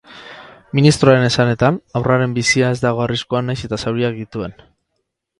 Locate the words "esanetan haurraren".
1.25-2.33